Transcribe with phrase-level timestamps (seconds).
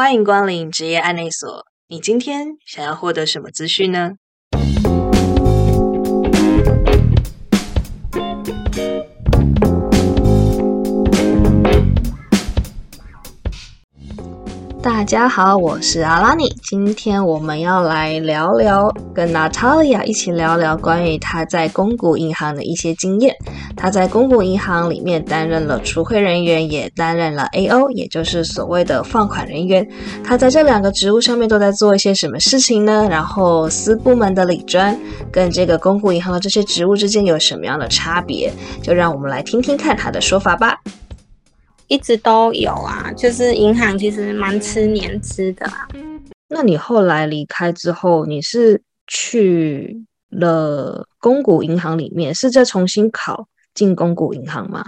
[0.00, 1.66] 欢迎光临职业案内所。
[1.86, 4.12] 你今天想要获得什么资讯呢？
[14.82, 16.48] 大家好，我是阿拉尼。
[16.62, 23.36] 今天我们要来聊聊，跟娜塔莉亚一起聊聊关于她在公股银行的一些经验。
[23.76, 29.86] 她在公股银行里面担任了储汇人员，也担任了 A.O，也就是所谓的放款人员。
[30.24, 33.06] 她在这两个职务上面都在做一些什么事情呢？
[33.10, 34.98] 然后私部门的理专
[35.30, 38.50] 跟这个公股银行的这些职务之间有什么样的差别？
[38.82, 40.80] 就让我们来听听看她的说法吧。
[41.90, 45.88] 一直都有啊，就是银行其实蛮吃年资的啊。
[46.48, 54.84] 那你后来离开之后，你是去了公股银行里面，是再重新考进公股银行吗？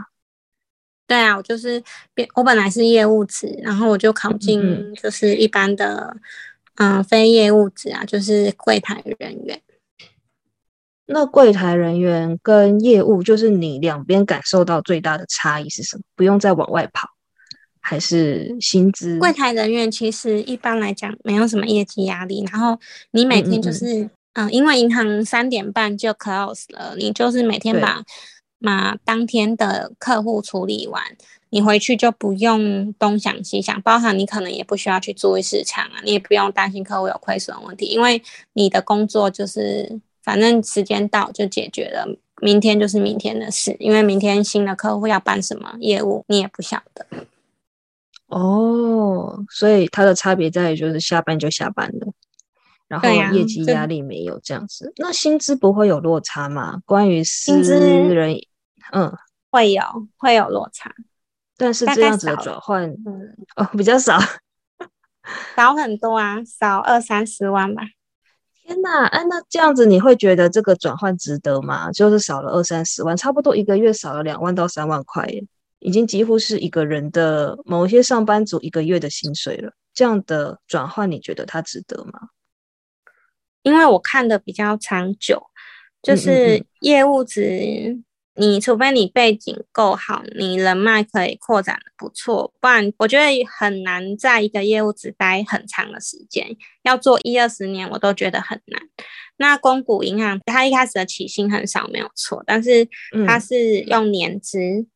[1.09, 1.83] 对啊，我就是
[2.15, 6.17] 变我本来是业务职，然后我就考进就是一般的
[6.77, 9.61] 嗯非业务职啊，就是柜台人员。
[11.05, 16.03] 那柜台人员跟业务，就是你两边感受到最大的差异是什么？
[16.15, 17.09] 不用再往外跑，
[17.81, 19.19] 还是薪资？
[19.19, 22.79] 柜台人员其实一般来讲没有什么业绩压力，然后
[23.11, 28.03] 你每天就是嗯，因为银行三点半就 close 了，你就是每天把
[28.61, 31.03] 把当天的客户处理完，
[31.51, 38.23] 你回去就不用东想西想，包含你可能也不需要去注意市场啊，你也不用担心客户有亏损问题，因为
[38.53, 40.01] 你的工作就是。
[40.23, 42.07] 反正时间到就解决了，
[42.41, 47.07] 明天就是明天的事，因为明天新的客户要办什么业务，你也不晓得。
[48.29, 52.13] 哦，所以它的差别在于就是下班就下班了，
[52.89, 54.93] 然后业绩压力没有这样子。
[54.97, 56.81] 那薪资不会有落差吗？
[56.87, 58.37] 关于私人，
[58.93, 59.13] 嗯，
[59.51, 59.83] 会有
[60.17, 60.95] 会有落差，
[61.59, 64.19] 但是这样子的转换，嗯，哦，比较少，
[65.55, 67.83] 少很多啊，少二三十万吧。
[68.65, 71.91] 天呐，哎，那这样子你会觉得这个转换值得吗？
[71.93, 75.45] 就是少了二三十万，差不多一个月少了两万到三万块，耶，
[75.81, 79.73] 已经几乎是一个人的某一些上班族一个月的薪水了。
[79.93, 82.29] 这样的转换，你觉得它值得吗？
[83.63, 85.43] 因为我看的比较长久，
[86.03, 88.01] 就是业务值。
[88.35, 98.81] 你除非你背景够好，你人脉可以扩展的不错，不然我觉得很难在一个业务只待很长的时间，要做一二十年我都觉得很难。
[99.37, 102.89] 那公股银行它一开始的起薪很少没有错，但是
[103.27, 104.87] 它是用年资，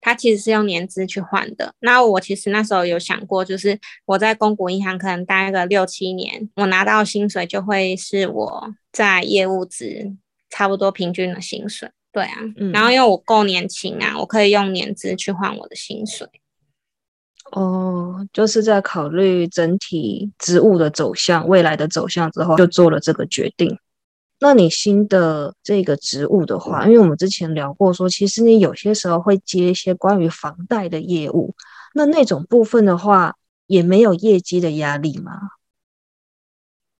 [0.00, 1.74] 它其实是用年资去换的。
[1.80, 10.16] 那我其实那时候有想过，就是我在公股银行可能待个六七年，我拿到薪水就会是我在业务值
[10.48, 11.90] 差不多平均的薪水。
[12.12, 12.36] 对啊，
[12.72, 16.28] 然后因为我够年轻啊，我可以用年资去换我的薪水。
[17.52, 23.78] 哦，就是在考虑整体职务的走向、未来的走向之后，就做了这个决定。
[24.40, 31.54] 那你新的这个职务的话，因为我们之前聊过，说其实你有些时候会接一些关于房贷的业务，
[31.94, 35.32] 那那种部分的话，也没有业绩的压力吗？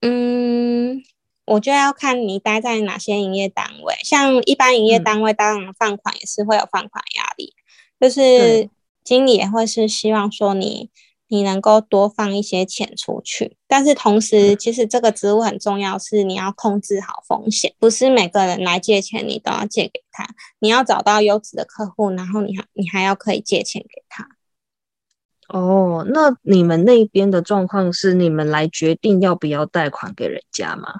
[0.03, 1.03] 嗯。
[1.50, 7.53] 我就要看你待在哪些营业单位，像一般营业单位，当然放款也是会有放款压力，
[7.99, 8.71] 就是
[9.03, 10.91] 经理也会是希望说你
[11.27, 20.28] 你能够多放一些钱出去，但是同时其实这个职务很重要，是你要控制好风险，不是每个人来借钱你都要借给他，
[20.61, 24.28] 你要找到优质的客户，然后你还你还要可以借钱给他。
[25.49, 30.94] 哦，那你们那边的状况是你们来决定要不要贷款给人家吗？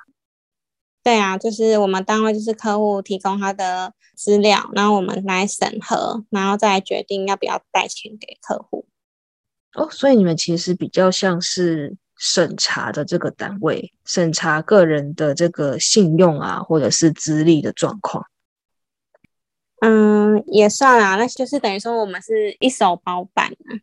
[1.11, 8.87] 对啊，就是我们单位就是客户提供他的资料，然后我们来审核，然后再决定要不要贷钱给客户。
[9.75, 18.25] 哦，所以你们其实比较像是审查的这个单位，审查个人的这个信用啊，或者是资历的状况。
[19.81, 23.75] 嗯，也算啊，那就是等于说我们是一手包办啊。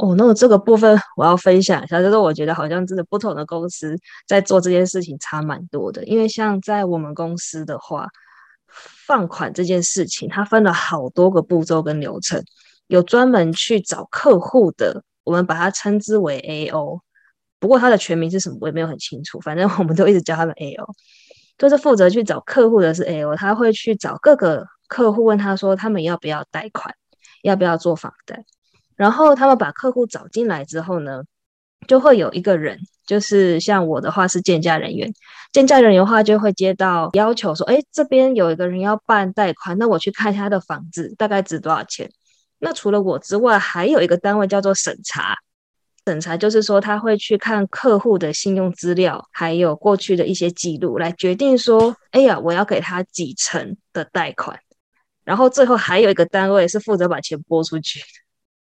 [0.00, 3.94] 哦，那么这个部分我要分享一下，就是我觉得好像真的不同的公司
[4.26, 6.02] 在做这件事情差蛮多的。
[6.04, 8.08] 因为像在我们公司的话，
[8.72, 12.42] 放款这件事情它分了好多个步骤跟流程，
[12.86, 17.02] 有专门去找客户的，我们把它称之为 A.O。
[17.58, 20.94] 不过它的全名是什么我也没有很清楚，反正我们都一直叫他们 A.O。
[21.58, 26.94] 就是负责去找客户的是 A.O，他会去找各个客户问他说他们要不要贷款，
[27.42, 28.46] 要不要做房贷。
[29.00, 31.22] 然后他们把客户找进来之后呢，
[31.88, 35.10] 就会有一个人，就是像我的话是建价人员，
[35.52, 42.10] 建价人员的话就会接到要求说，哎，这边有一个人要办贷款，那我去看一下他的房子大概值多少钱。
[42.58, 45.34] 那除了我之外，还有一个单位叫做审查，
[46.04, 54.60] 审查就是说，他会去看客户的信用资料，还有过去的一些记录，来决定说，哎呀，我要给他几成的贷款。
[55.24, 58.02] 然后最后还有一个单位是负责把钱拨出去。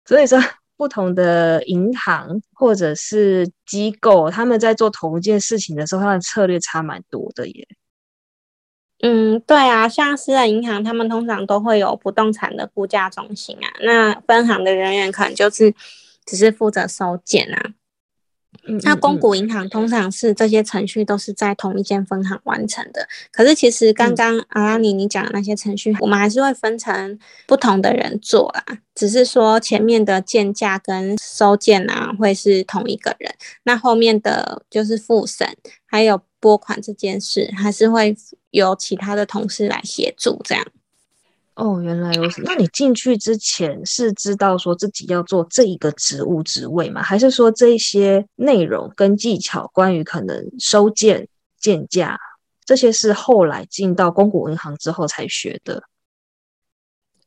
[0.09, 0.41] 所以说，
[0.75, 7.69] 不同的银行或者是机构，他们在做同一件事情的时候，他的策略差蛮多的耶。
[9.03, 15.75] 嗯，对啊，像私人银行，他们通常都会有不动产的估价中心啊，那分行的人员可能就是
[16.25, 17.75] 只是负责收件啊。
[18.83, 33.35] 那公股银行通常是这些程序都是在同一间分行完成的，可是其实刚刚阿拉尼你讲的那些程序，我们还是会分成不同的人做啦，只是说前面的建价跟收件啊会是同一个人，
[33.65, 35.49] 那后面的就是复审
[35.87, 38.17] 还有拨款这件事，还是会
[38.51, 40.65] 由其他的同事来协助这样。
[41.59, 42.41] 哦，原来如此。
[42.43, 47.03] 那你进去之前是知道说自己要做这一个职务职位吗？
[47.03, 51.27] 还是说这些内容跟技巧，关于可能收件、
[51.59, 52.17] 建价
[52.65, 55.83] 这些是后来进到公股银行之后才学的？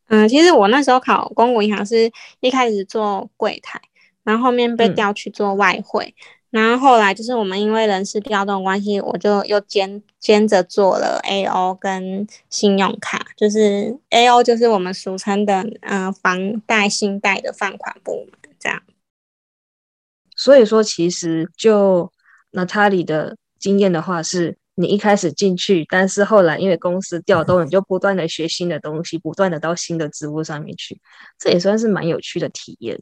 [0.08, 3.82] 嗯，其实我那时候考公股银行是一开始做柜台，
[4.24, 6.16] 然后后面被调去做外汇。
[6.52, 18.84] 然后后来就是我们因为人事调动关系，我就又兼兼着做了 A O 跟信用卡，就是 A O 就是我们俗称的呃房贷信贷的放款部门这样。
[20.36, 22.12] 所以说，其实就
[22.52, 31.00] 娜塔莉的经验的话，是你一开始进去，但是后来因为公司调动，你就不断的学新的东西，不断的到新的职务上面去，
[31.40, 33.00] 这也算是蛮有趣的体验。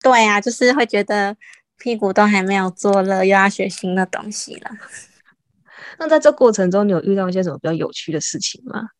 [0.00, 1.36] 对啊，就是会觉得。
[1.82, 4.70] 屁股都还没有坐热，又要学新的东西了。
[5.98, 8.90] 那在这过程中，你有遇到一些什么比较有趣的事情吗？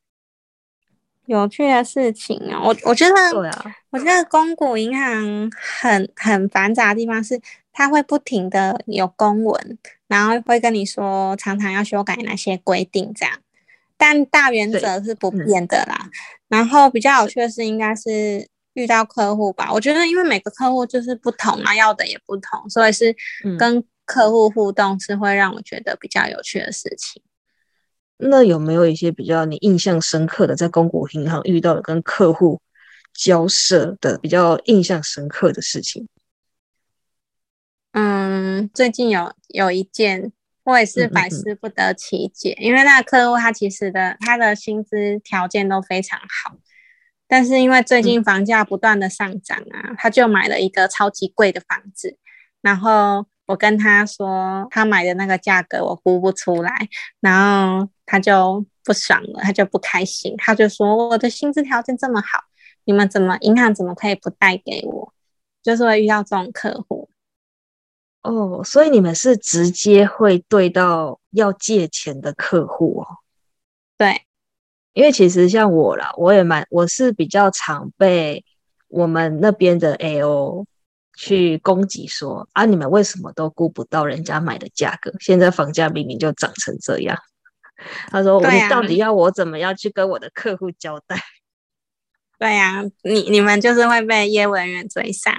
[1.27, 7.41] 有趣的事情啊，我我觉得，对啊，我觉得公股银行很很繁杂的地方是，
[7.73, 9.79] 它会不停的有公文，
[10.09, 13.39] 然后会跟你说常常要修改哪些规定这样，
[13.97, 16.11] 但大原则是不变的啦。
[16.49, 18.51] 然后比较有趣的是，应该是。
[18.75, 23.15] 遇到客户吧，我觉得因为每个客户就是不同啊，要的也不同，所以是
[23.59, 27.23] 跟客户互动是会让我觉得比较有趣的事情。
[28.19, 32.61] 那有没有一些比较你印象深刻的，在公股银行遇到的跟客户
[33.13, 36.09] 交涉的比较印象深刻的事情？
[37.93, 40.33] 嗯，最近有有一件，
[40.65, 46.57] 我也是百思不得其解，因为那个客户他其实的他的薪资条件都非常好。
[47.33, 52.19] 但是因为最近房价不断的上涨啊，他就买了一个超级贵的房子。
[52.61, 56.71] 然后我跟他说，他买的那个价格我估不出来，
[57.21, 62.41] 然后他就不爽了，他就不开心，他就说我的薪资条件这么好，
[62.85, 65.15] 你们怎么银行怎么可以不贷给我？
[65.63, 67.09] 就是会遇到这种客户。
[68.21, 73.07] 哦，所以你们是直接会对到要借钱的客户哦？
[73.97, 74.27] 对。
[74.95, 78.45] 因为其实像我啦，我也蛮，我是比较常被
[78.89, 80.67] 我们那边的 A O
[81.17, 85.13] 去攻击说啊，你们为什么都估不到人家买的价格？
[85.19, 87.19] 现在房价明明就涨成这样。
[88.11, 91.17] 他说：“你到底要我怎么样去跟我的客户交代？”
[92.39, 95.33] 对呀，你你们就是会被业务人员追杀。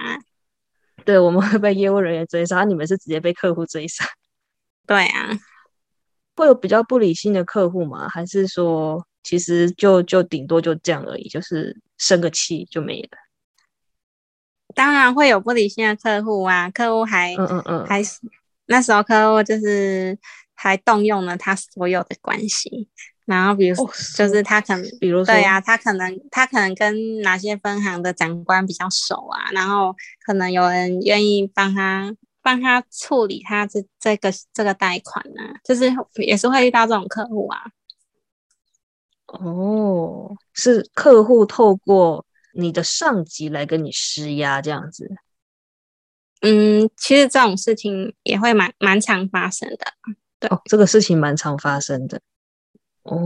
[1.04, 4.04] 对，我们会被业务人员追杀，你们是直接被客户追杀。
[4.86, 5.30] 对啊，
[6.34, 8.08] 会有比较不理性的客户吗？
[8.08, 9.06] 还是说？
[9.24, 13.08] 其实就就顶多就这样而已，就是生个气就没了。
[14.74, 18.20] 当然会有不理性的客户啊，客户还嗯嗯嗯，还是
[18.66, 20.18] 那时候客户就是
[20.52, 22.88] 还动用了他所有的关系，
[23.24, 23.76] 然后比如
[24.16, 29.94] 就是他可能，比如对呀，他可能他可能跟哪些分行的长官比较熟啊，然后
[30.26, 32.12] 可能有人愿意帮他
[32.42, 37.62] 帮他处理他这这个这个贷款呢，就是也是会遇到这种客户啊。
[39.26, 45.10] 哦，是客户透过你的上级来跟你施压这样子。
[46.40, 49.78] 嗯，其实这种事情也会蛮蛮常发生的。
[50.38, 52.20] 对，哦，这个事情蛮常发生的。
[53.02, 53.18] 哦，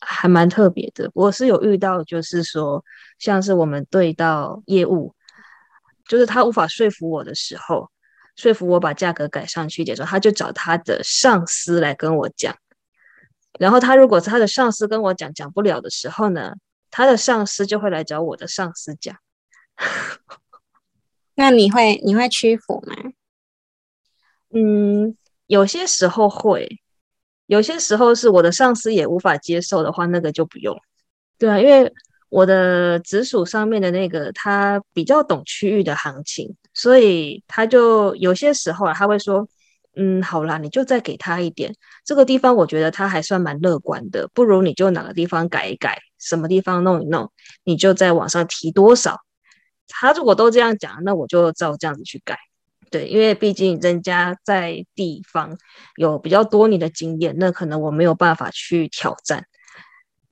[0.00, 1.08] 还蛮特别的。
[1.14, 2.84] 我是有遇到，就是说，
[3.18, 5.14] 像是我们对到业务，
[6.08, 7.88] 就是他无法说服我的时候，
[8.34, 12.54] 说服我把价格改上去的时候，他就找他的上司来跟我讲。
[13.58, 16.54] 然后他如果是他的上司跟我讲讲不了的时候呢，
[16.90, 19.16] 他的上司就会来找我的上司讲。
[21.34, 22.94] 那你会你会屈服吗？
[24.54, 26.80] 嗯，有些时候会，
[27.46, 30.76] 有些时候是我的上司也无法接受的话，那个就不用。
[31.38, 31.92] 对啊，因为
[32.28, 39.48] 我的直属上面的那个他比较懂区域的行情，所以他就有些时候啊，他会说。
[39.98, 41.74] 嗯，好啦，你就再给他一点。
[42.04, 47.32] 这个地方我觉得他还算蛮乐观的，不如你就哪个地方改一改，什么地方弄一弄，
[47.64, 49.18] 你就在往上提多少。
[49.88, 52.36] 他如果都这样讲，那我就照这样子去改。
[52.90, 55.56] 对，因为毕竟人家在地方
[55.96, 59.44] 有比较多年的经验，那可能我没有办法去挑战。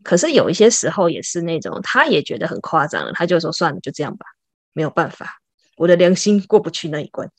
[0.03, 4.27] 可是有一些时候也是那种，他也觉得很夸张了，他就说算了，就这样吧，
[4.75, 5.39] 没有办法，
[5.79, 7.31] 我的良心过不去那一关。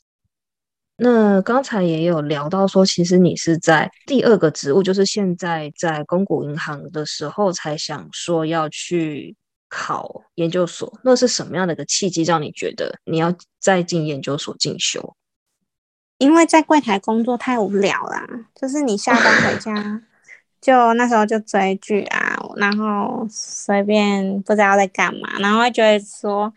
[0.98, 9.36] 那刚才也有聊到说，其实你是在第二个职务，就是现在在公股银行的时候，才想说要去
[9.68, 10.98] 考研究所。
[11.04, 15.14] 那是什么样的一个契机，让你觉得你要再进研究所进修？
[16.16, 20.00] 因为在柜台工作太无聊啦，就是你下班回家，
[20.62, 26.50] 就那时候就追剧啊，然后随便不知道在干嘛，然后会觉得说。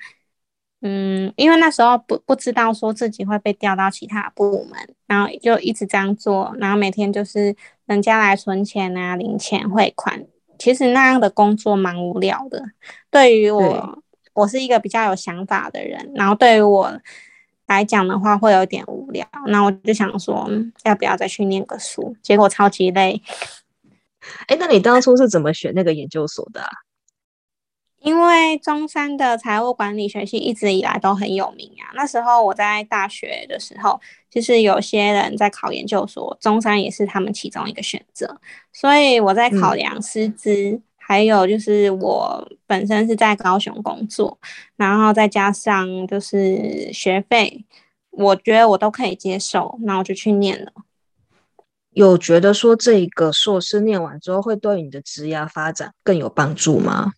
[0.82, 7.54] 嗯，因为那时候不不知道说自己会被调到其他部门，然后就一直这样做，然后每天就是
[7.86, 10.26] 人家来存钱啊、零钱汇款，
[10.58, 12.64] 其实那样的工作蛮无聊的。
[13.12, 16.98] 对于我，我是一个比较有想法的人，然后对于我
[17.68, 20.50] 来讲的话会有点无聊，那我就想说
[20.86, 23.22] 要不要再去念个书，结果超级累。
[24.48, 26.62] 哎，那你当初是怎么选那个研究所的？
[28.02, 31.92] 因为中山的财务管理学系一直以来都很有名啊。
[31.96, 38.40] 那时候我在大学的时候，就是有些人在考研究所，中山也是他们其中一个选择。
[38.72, 44.40] 所以我在考量师资，还有就是我本身是在高雄工作，
[44.78, 47.66] 然后再加上就是学费，
[48.12, 50.72] 我觉得我都可以接受，那我就去念了。
[51.92, 57.12] 有觉得说这个硕士念完之后，会对你的职业发展更有帮助吗？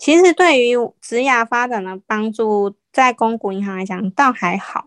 [0.00, 4.86] 其实对于职涯发展的帮助，在公股银行来讲倒还好，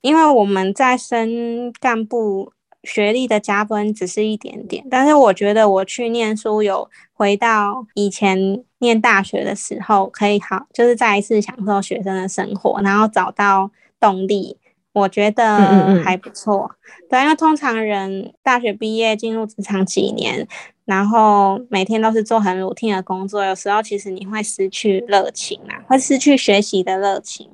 [0.00, 2.52] 因为我们在升干部
[2.84, 14.56] 学历的加分只是一点点，但是我觉得我去念书有回到以前念大学的时候，可以好就是再一次享受学生的生活，然后找到动力，
[14.92, 16.70] 我觉得还不错。
[17.10, 20.46] 对，因为通常人大学毕业进入职场几年。
[20.84, 27.50] 然后每天都是做很 routine 的工作，有时候其实你会失去热情啊，会失去学习的热情。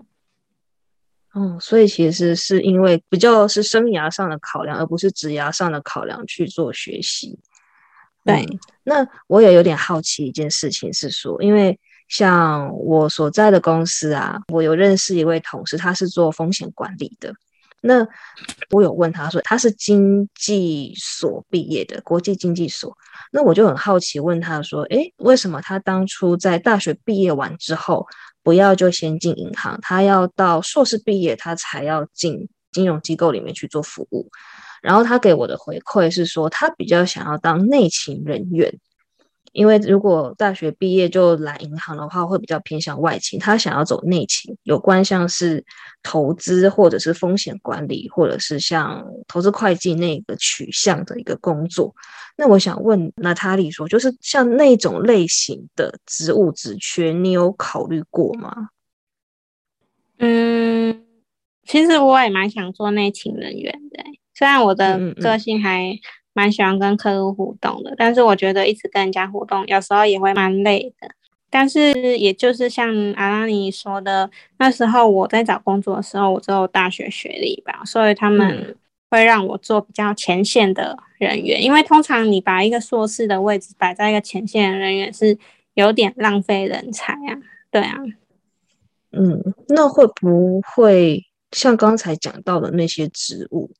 [1.33, 7.39] 嗯，所以其实是因为比较是生涯上的考量，而不是职涯上的考量去做学习。
[8.25, 8.45] 对，
[8.83, 17.33] 那我也有点好奇一件事情是说，因为像我所在的公司啊，我有认识一位同事，他是做风险管理的。
[17.81, 18.07] 那
[18.71, 22.97] 我有问他说他是经济所毕业的，国际经济所。
[23.33, 28.07] 那我就很好奇问他说，诶，为什么他当初在大学毕业完之后，
[28.43, 34.29] 不要就先进银行，他要到硕士毕业，他才要进金融机构里面去做服务？
[34.83, 38.79] 然后他给我的回馈是说，他比较想要当内勤人员。
[39.53, 43.39] 因为如果大学毕业就来银行的话，会比较偏向外勤。
[43.39, 45.65] 他想要走内勤，有关像是
[46.03, 51.93] 投资或者是风险管理，或者是像投资会计那个取向的一个工作。
[52.37, 58.69] 那我想问娜塔莉说，就是像那种类型的职务职缺，你有考虑过吗？
[60.19, 61.05] 嗯，
[61.65, 64.05] 其实我也蛮想做内勤人员的，
[64.35, 65.99] 虽然我的个性还。
[66.33, 71.09] 蛮喜欢跟客户互动的，但是我觉得一直跟人家互动，有时候也会蛮累的。
[71.53, 78.77] 但是也就是像阿拉尼说的，那时候我在找工作的时候，我只有大学学历吧，所以他们
[79.11, 81.61] 会让我做比较前线的人员。
[81.61, 85.37] 因为通常你把一个硕士的位置摆在一个前线人员，是
[85.75, 87.35] 有点浪费人才啊。
[87.73, 87.99] 对啊，
[89.11, 93.73] 嗯，那会不会像刚才讲到的那些职务，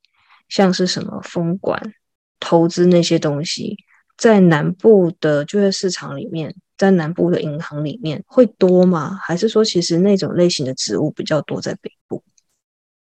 [0.49, 1.93] 像是什么风管？
[2.41, 3.77] 投资那些东西，
[4.17, 9.17] 在南部的就业市场里面，在南部的银行里面会多吗？
[9.23, 12.21] 还是说，其实那种类型的职务比较多在北部？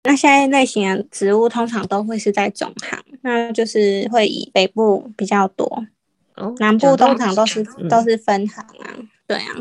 [0.05, 5.67] 那现在类型的职务通常都会是在总行，那就是会以北部比较多。
[6.37, 9.55] 哦，南部通常都是都是分行啊，对啊。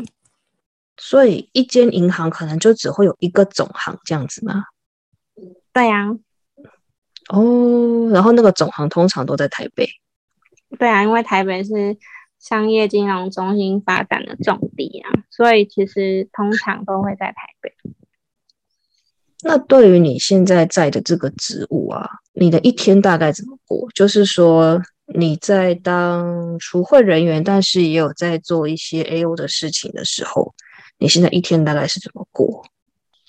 [0.96, 4.64] 所以一间银行可能就只会有一个总行这样子吗？
[5.72, 6.16] 对呀。
[7.28, 9.88] 哦，然后那个总行通常都在台北。
[10.78, 11.96] 对啊，因为台北是
[12.38, 17.72] 商业金融中心发展的重地啊，所以其实通常都会在台北。
[19.42, 23.88] 那对于你现在在的这个职务啊，你的一天大概怎么过？
[23.94, 24.80] 就是说，
[25.14, 30.54] 你在当除会人员，但是也有在做一些 A O 的事情的时候，
[30.98, 32.64] 你现在一天大概是怎么过？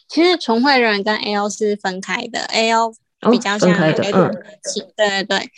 [0.07, 2.93] 其实重会人员跟 A O 是分开的，A O
[3.31, 3.93] 比较像对
[4.95, 5.49] 对对，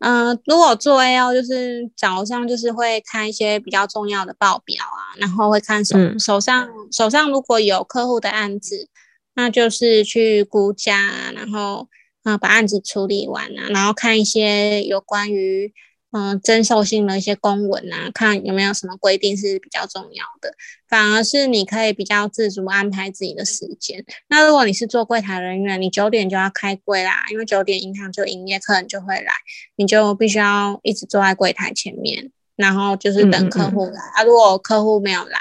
[0.00, 8.88] 嗯，如果做 A O 就是早上就是会看一些比较重要的报表啊，然后会看手手上手上如果有客户的案子，
[9.34, 11.88] 那就是去估价，然后。
[12.24, 15.72] 啊，把案子处理完啊，然后看一些有关于
[16.12, 20.54] 嗯征收性的一些公文啊，看有没有什么规定是比较重要的。
[20.88, 24.04] 反而是你可以比较自主安排自己的时间。
[24.28, 29.32] 那如果你是做柜台人员，你九点就要开柜啦，因为九点银行就营业，客人就会来，
[29.76, 34.22] 你就必须要一直坐在柜台前面，然后就是等客户来啊。
[34.22, 35.38] 如果客户没有来，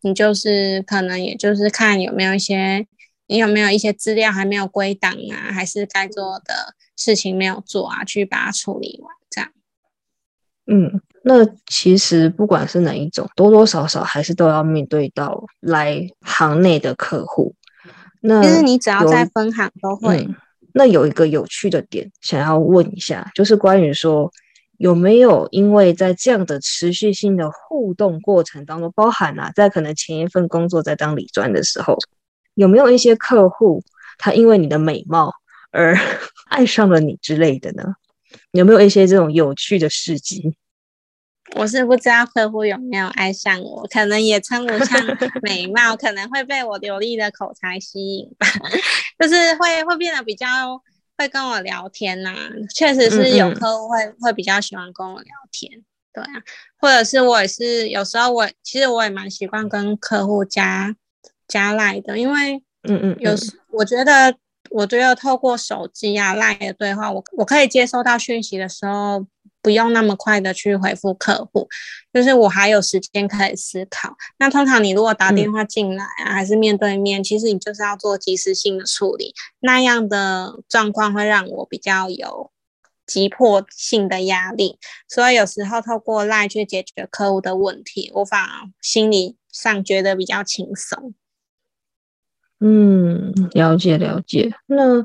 [0.00, 2.86] 你就是可能也就是看有没有一些。
[3.28, 5.50] 你有没有一些资料还没有归档啊？
[5.52, 8.04] 还是该做的事情没有做啊？
[8.04, 9.15] 去把它处理完。
[10.66, 17.54] 嗯，那其实不管是哪一种，多多少少还是都要面对到来行内的客户。
[18.20, 20.28] 那其实你只要在分行都会。
[20.72, 24.30] 那有一个有趣的点，想要问一下，就是关于说
[24.76, 31.96] 有没有因为在这样的持续性的互动过程当中，包含啊，在可能前一份工作在当理专的时候。
[32.54, 33.82] 有没有一些客户，
[34.18, 35.32] 他因为你的美貌
[35.70, 35.94] 而
[36.48, 37.94] 爱上了你之类的呢？
[38.56, 40.56] 有没有一些这种有趣的事迹？
[41.54, 45.00] 我是不知道客户有没有爱上我，可能也称不上
[45.42, 48.46] 美貌，可能会被我流利的口才吸引吧，
[49.20, 50.46] 就是会会变得比较
[51.16, 52.34] 会跟我聊天呐。
[52.74, 55.70] 确实是有客户会会比较喜欢跟我聊天，
[56.12, 56.42] 对啊，
[56.78, 60.96] 或者是我也是有时候我其实我也蛮习惯跟客户加。
[61.48, 64.34] 加赖的，因为嗯嗯，有时我觉得，
[64.70, 69.26] 我觉得透过手机啊赖的对话，我我可以接收到讯息的时候，
[69.62, 71.68] 不用那么快的去回复客户，
[72.12, 74.16] 就是我还有时间可以思考。
[74.38, 82.50] 那通常你如果打电话进来啊，还是面对面，其实你就是要做及时性的处理，那样的状况会让我比较有
[83.06, 91.14] 急迫性的压力，所以有时候透过赖去解决客户的问题，我反而心理上觉得比较轻松。
[92.60, 94.50] 嗯，了解了解。
[94.66, 95.04] 那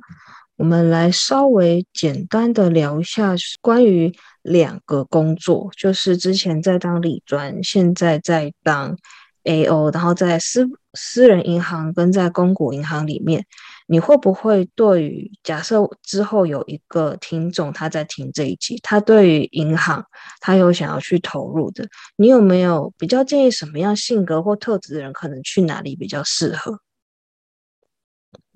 [0.56, 8.96] 我们来稍微简单的聊一下关于两个工作，就是之前在当理专，现在在当
[9.44, 13.44] A O，然后在私私人银行跟在公股银行里面，
[13.88, 20.06] 你会不会对于假设之后有一个听众他在听这一集，他对于银行
[20.40, 26.80] 他有想要去投入的，你有没有比较建议什么样性格或特质的人可能去哪里比较适合？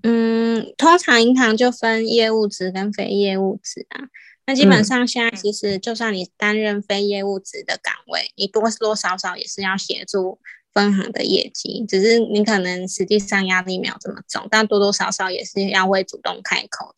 [0.08, 4.06] 嗯，通常银行就分业务职跟非业务职啊。
[4.46, 10.38] 那基本上现在其实就算你担任非业务职的岗位，你多多少少也是要协助
[10.72, 16.96] 分行的业绩，只是你可能实际上压力没有这么重，但多多少少也是要会主动开口的。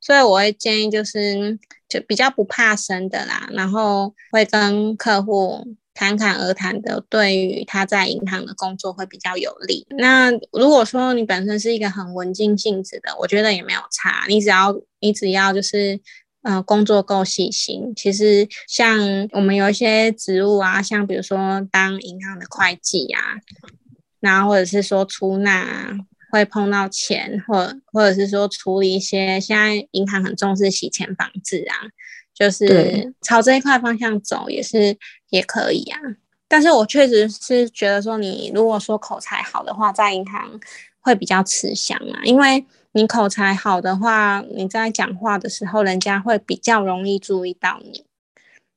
[0.00, 1.56] 所以我会建议就是
[1.88, 5.64] 就比较不怕生的啦，然后会跟客户。
[5.98, 9.84] 侃侃而谈的，对于他在银行的工作会比较有利。
[9.98, 14.24] 那如果说你本身是一个很文静性子的，我觉得也没有差。
[14.28, 15.98] 你只要你只要就是，
[16.42, 17.92] 呃，工作够细心。
[17.96, 18.96] 其实像
[19.32, 23.20] 我们有一些职务啊，像比如说当银行的会计啊，
[24.20, 25.98] 然后或者是说出纳
[26.30, 31.74] 会碰到钱，或或者是说处理一些现在银行很重视洗钱防治啊。
[32.38, 34.96] 就是朝这一块方向走也是
[35.30, 35.98] 也可以啊，
[36.46, 40.48] 但是我确实是觉得说，你如果说口才好的话，在银行
[41.00, 48.04] 会比较吃香啊，因为你口才好的话，你在讲话的时候，人家会比较容易注意到你。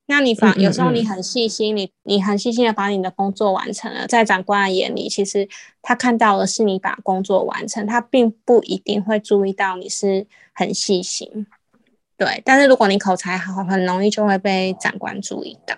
[0.08, 5.48] 那你反有时候你很细心，你你很细心的把你的工作完成了，在长官的眼里，其实
[5.84, 11.46] 他看到的是你把工作完成，他并不一定会注意到你是很细心。
[12.22, 15.76] 对，但是如果你口才好，很容易就会被长官注意到。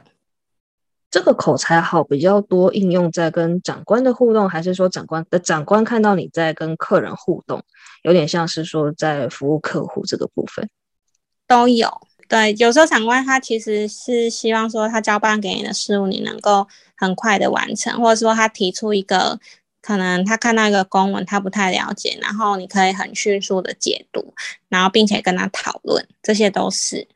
[1.10, 7.64] 这个口才好比较多应用在跟长官的互动，还是说长官的长官看到你在跟客人互动，
[8.02, 10.70] 有点像是说在服务客户这个部分
[11.48, 11.90] 都有。
[12.28, 19.40] 对，有时候长官他其实是希望说他交办给你的事物你能够很快的完成，或者说他提出一个。
[19.84, 24.34] 可能他看到一个公文，他不太了解，然后你可以很迅速的解读，
[24.70, 27.10] 然后并且跟他讨论，这些都是。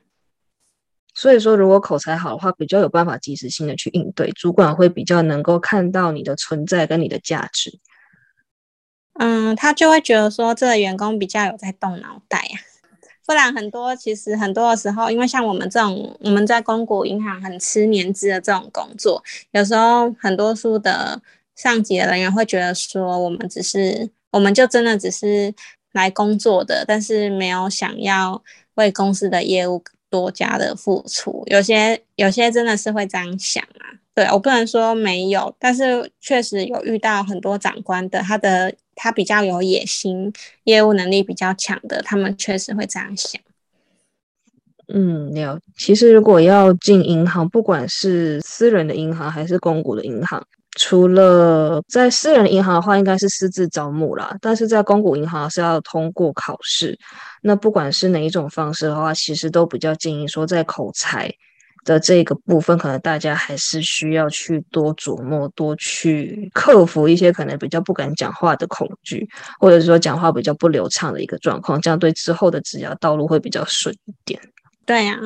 [1.16, 7.80] 所以说，如果口才好的话，比较有办法及时性的去应对，主管会比较能够看到你的存在跟你的价值。
[9.14, 12.60] 嗯，他就会觉得说，这个员工比较有在动脑袋呀。
[13.26, 21.20] 不然很多其实很多的时候，因为像我们这种我们在公股银行很吃年资的这种工作，有时候很多书的
[21.58, 25.54] 上级的人员会觉得说，我们只是我们就真的只是
[25.92, 28.42] 来工作的，但是没有想要
[28.76, 31.44] 为公司的业务多加的付出。
[31.48, 34.00] 有些有些真的是会这样想啊。
[34.14, 43.40] 对我不能说没有，但是确实有遇到很多长官的，他的他比较有野心，业务能力比较强的，他们确实会这样想。
[44.88, 45.60] 嗯，了。
[45.78, 56.98] 其实如果要进银行，不管是私人的银行还是公股的银行，除了在私人银行的话，应该是私自招募啦，但是在公股银行是要通过考试。
[57.42, 61.30] 那不管是哪一种方式的话，其实都比较建议说在口才。
[61.86, 69.26] 的这个部分，可能大家还是需要去多琢磨，多去克服一些可能比较不敢讲话的恐惧，
[69.58, 74.38] 或者说讲话比较不流畅的一个状况，这样对之后的职业道路会比较顺一点。
[74.86, 75.18] 对呀，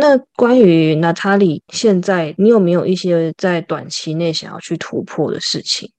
[0.00, 5.90] 那关于娜塔莉，现在你有没有一些在短期内想要去突破的事情？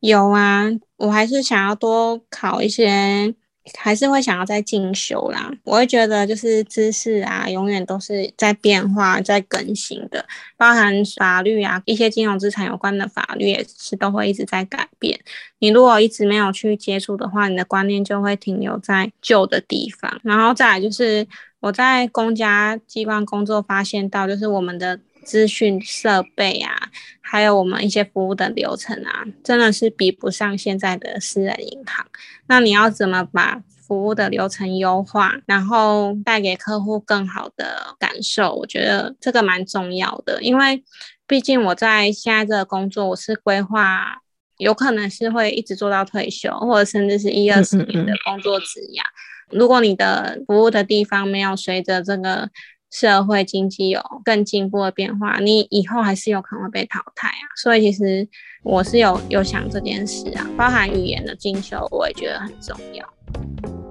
[0.00, 0.64] 有啊，
[0.96, 3.32] 我还是想要多考一些。
[3.78, 10.24] 还是会想要再进修啦，我会觉得就是知识啊，永远都是在变化、在更新的，
[10.56, 15.20] 包含法律啊，一些金融资产有关的法律也是都会一直在改变。
[15.58, 20.20] 你如果一直没有去接触的话，你的观念就会停留在旧的地方。
[20.24, 21.26] 然后再来就是
[21.60, 32.06] 我在公家机关工作，发现到就是我们的资讯设备啊，还有我们一些服务的流程啊，真的是比不上现在的私人银行。
[32.46, 38.54] 那你要怎么把服务的流程优化，然后带给客户更好的感受？
[38.54, 40.82] 我觉得这个蛮重要的，因为
[41.26, 44.22] 毕竟我在现在这个工作，我是规划
[44.58, 49.02] 有可能是会一直做到退休，或者甚至是一二十年的工作职涯。
[49.50, 52.48] 如果你的服务的地方没有随着这个
[52.90, 57.46] 社会经济有更进步的变化，你以后还是有可能会被淘汰啊。
[57.56, 58.28] 所以其实。
[58.62, 63.89] 我是有有想这件事啊，包含语言的进修，我也觉得很重要。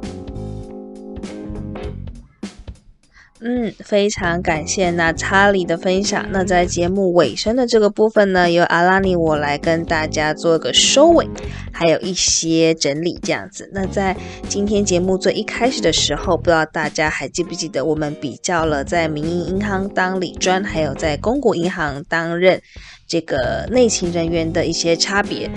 [3.41, 6.25] 嗯，非常感谢那查理的分享。
[6.32, 11.25] 那在节目尾声的这个部分呢，由阿拉尼我来跟大家做个收尾，
[11.71, 13.69] 还有一些整理这样子。
[13.73, 14.15] 那在
[14.49, 22.62] 今天节目最一开始的时候，不知道大家还记不记得，我们比较了在民营银行当理专，还有在公股银行担任。
[23.08, 25.49] 这个内勤人员的一些差别，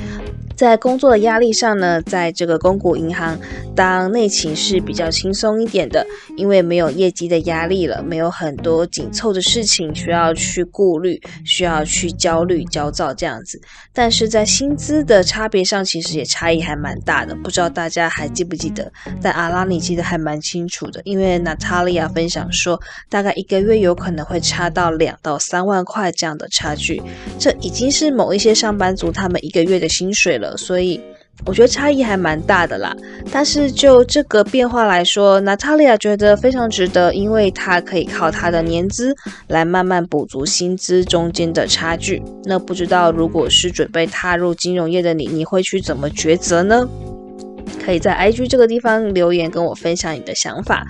[0.57, 3.39] 在工作的压力上呢，在这个公股银行
[3.75, 13.61] 当内勤是比较轻松一点的，因为没有业绩的压力了，没有很多紧凑的事情需要去顾虑，需要去焦虑焦躁这样子。
[13.93, 17.35] 但是在薪资的差别上，其实也差异还蛮大的。
[17.43, 18.91] 不知道大家还记不记得？
[19.21, 27.03] 但阿拉尼记得还蛮清楚的，因为娜塔莉亚分享说，大概一个月有可能会差到两到三万块这样的差距。
[27.39, 31.01] 这已经是某一些上班族他们一个月的薪水了，所以
[31.47, 32.95] 我觉得差异还蛮大的啦。
[33.31, 39.15] 但是就这个变化来说，娜塔莉亚觉得非常值得，因为她可以靠她的年资
[39.49, 42.23] 来慢慢补足薪资中间的差距。
[42.45, 46.89] 那不知道如果是准备踏入金融业的你，你会去怎么抉择呢？
[47.85, 50.87] 可以在 IG 这个地方留言跟我分享你的想法。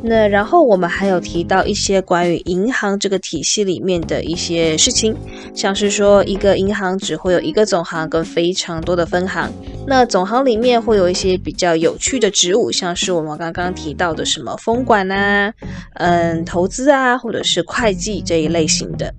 [0.00, 5.12] 那然后我们还有提到一些关于银行这个体系里面的一些事情，
[5.52, 9.50] 像是说一个银行只会有一个总行跟非常多的分行，
[9.88, 15.52] 那总行里面会有一些比较有趣的职务，像是我们刚刚提到的什么风管啊、
[15.94, 19.12] 嗯投资啊，或者是会计这一类型的。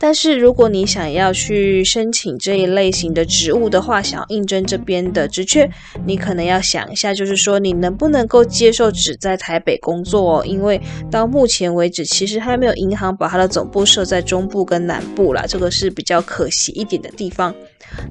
[0.00, 5.68] 但是如果你想要去申请这一类型的职务的话，想要应征这边的职缺，
[6.06, 10.46] 你可能要想一下，就是说你能不能够接受只在台北工作哦？
[10.46, 10.80] 因为
[11.10, 17.52] 到目前为止，其实还没有银行把它的总部设在中部跟南部啦，这个是比较可惜一点的地方。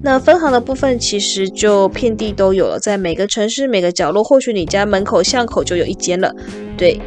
[0.01, 6.33] 那分行的部分其实就遍地都有了，在每个城市每个角落，或许你家门口巷口就有一间了，
[6.77, 6.99] 对。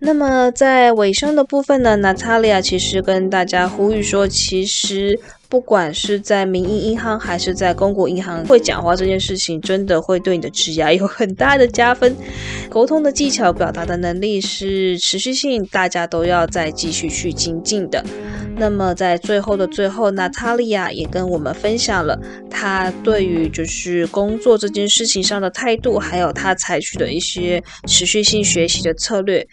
[0.00, 5.18] 那么在尾声的部分呢，娜塔莉亚其实跟大家呼吁说，其实
[5.54, 12.12] 不管是在民营银行还是在公股银行，会讲话这件事情真的会对你的职涯有很大的加分。
[12.68, 18.04] 沟通的技巧、表达的能力是持续性，大家都要再继续去精进的。
[18.56, 22.18] 那么在最后的最后，娜塔莉亚也跟我们分享了
[22.50, 29.46] 她对于就是工作这件事情上的态度，还有她采取的一些持续性学习的策略。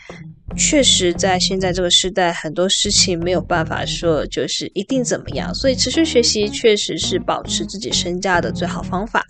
[0.56, 9.24] 确实，在现在这个时代，很多事情没有办法说就是一定怎么样，所以持续学习确实是保持自己身价的最好方法。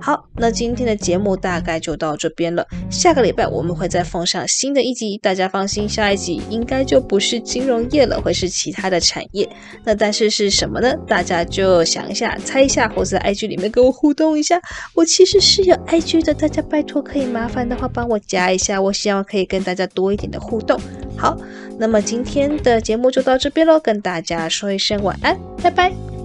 [0.00, 2.66] 好，那今天的节目大概就到这边了。
[2.90, 9.48] 下个礼拜我们会再奉上新的一集，大家放心，下一集应该就不是金融业了，会是其他的产业。
[9.84, 10.94] 那但是是什么呢？
[11.06, 14.60] 大家就想一下，猜一下，或者在 IG 里面跟我互动一下。
[14.94, 20.80] 我其实是有 IG 的，大家拜托可以麻烦的话帮我加一下，我希望可以跟大家多一点的互动。
[21.16, 21.36] 好，
[21.78, 26.17] 那么今天的节目就到这边喽，跟大家说一声晚安，拜拜。